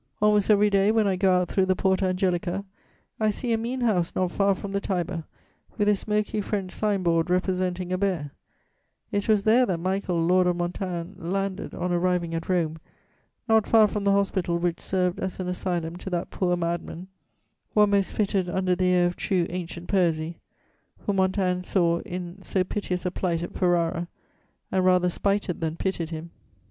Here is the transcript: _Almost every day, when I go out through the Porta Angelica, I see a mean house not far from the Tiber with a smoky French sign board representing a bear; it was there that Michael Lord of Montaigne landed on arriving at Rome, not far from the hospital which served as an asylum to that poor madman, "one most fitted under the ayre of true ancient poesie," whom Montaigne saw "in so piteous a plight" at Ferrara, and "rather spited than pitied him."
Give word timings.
_Almost 0.19 0.49
every 0.49 0.71
day, 0.71 0.91
when 0.91 1.05
I 1.05 1.15
go 1.15 1.31
out 1.31 1.47
through 1.49 1.67
the 1.67 1.75
Porta 1.75 2.05
Angelica, 2.07 2.65
I 3.19 3.29
see 3.29 3.53
a 3.53 3.57
mean 3.59 3.81
house 3.81 4.15
not 4.15 4.31
far 4.31 4.55
from 4.55 4.71
the 4.71 4.81
Tiber 4.81 5.25
with 5.77 5.87
a 5.87 5.95
smoky 5.95 6.41
French 6.41 6.71
sign 6.71 7.03
board 7.03 7.29
representing 7.29 7.93
a 7.93 7.99
bear; 7.99 8.31
it 9.11 9.27
was 9.27 9.43
there 9.43 9.63
that 9.67 9.79
Michael 9.79 10.19
Lord 10.25 10.47
of 10.47 10.55
Montaigne 10.55 11.11
landed 11.19 11.75
on 11.75 11.91
arriving 11.91 12.33
at 12.33 12.49
Rome, 12.49 12.79
not 13.47 13.67
far 13.67 13.87
from 13.87 14.03
the 14.03 14.11
hospital 14.11 14.57
which 14.57 14.81
served 14.81 15.19
as 15.19 15.39
an 15.39 15.47
asylum 15.47 15.97
to 15.97 16.09
that 16.09 16.31
poor 16.31 16.57
madman, 16.57 17.07
"one 17.75 17.91
most 17.91 18.11
fitted 18.11 18.49
under 18.49 18.75
the 18.75 18.89
ayre 18.91 19.05
of 19.05 19.15
true 19.15 19.45
ancient 19.51 19.87
poesie," 19.87 20.39
whom 21.05 21.17
Montaigne 21.17 21.61
saw 21.61 21.99
"in 21.99 22.41
so 22.41 22.63
piteous 22.63 23.05
a 23.05 23.11
plight" 23.11 23.43
at 23.43 23.53
Ferrara, 23.53 24.07
and 24.71 24.83
"rather 24.83 25.11
spited 25.11 25.61
than 25.61 25.75
pitied 25.75 26.09
him." 26.09 26.31